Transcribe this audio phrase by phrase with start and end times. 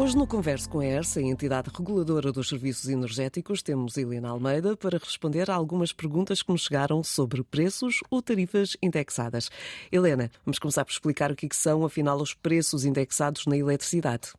[0.00, 4.76] Hoje, no Converso com a ERSA, a entidade reguladora dos serviços energéticos, temos Helena Almeida
[4.76, 9.50] para responder a algumas perguntas que nos chegaram sobre preços ou tarifas indexadas.
[9.90, 14.34] Helena, vamos começar por explicar o que são, afinal, os preços indexados na eletricidade.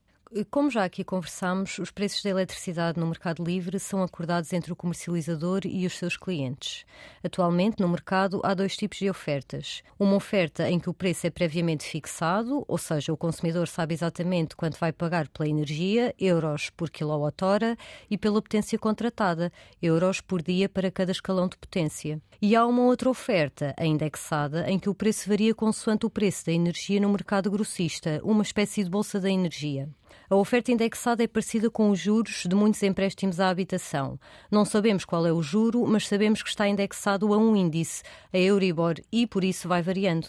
[0.51, 4.75] Como já aqui conversamos, os preços da eletricidade no mercado livre são acordados entre o
[4.75, 6.85] comercializador e os seus clientes.
[7.23, 9.81] Atualmente, no mercado, há dois tipos de ofertas.
[9.97, 14.55] Uma oferta em que o preço é previamente fixado, ou seja, o consumidor sabe exatamente
[14.55, 17.75] quanto vai pagar pela energia, euros por quilowatt-hora,
[18.07, 19.51] e pela potência contratada,
[19.81, 22.21] euros por dia para cada escalão de potência.
[22.39, 26.53] E há uma outra oferta, indexada, em que o preço varia consoante o preço da
[26.53, 29.89] energia no mercado grossista, uma espécie de bolsa da energia.
[30.29, 34.19] A oferta indexada é parecida com os juros de muitos empréstimos à habitação.
[34.51, 38.37] Não sabemos qual é o juro, mas sabemos que está indexado a um índice, a
[38.37, 40.27] Euribor, e por isso vai variando.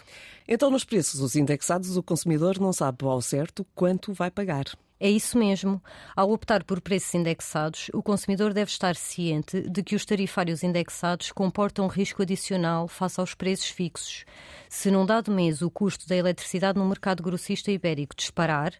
[0.48, 4.64] Então, nos preços os indexados, o consumidor não sabe ao certo quanto vai pagar.
[5.02, 5.82] É isso mesmo.
[6.14, 11.32] Ao optar por preços indexados, o consumidor deve estar ciente de que os tarifários indexados
[11.32, 14.26] comportam risco adicional face aos preços fixos.
[14.68, 18.74] Se num dado mês o custo da eletricidade no mercado grossista ibérico disparar,